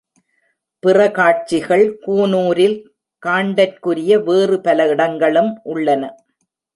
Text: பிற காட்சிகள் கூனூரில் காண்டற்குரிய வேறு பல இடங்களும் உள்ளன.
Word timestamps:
பிற 0.83 1.11
காட்சிகள் 1.11 1.83
கூனூரில் 2.07 2.77
காண்டற்குரிய 3.23 4.23
வேறு 4.23 4.57
பல 4.61 4.87
இடங்களும் 4.87 5.59
உள்ளன. 5.63 6.03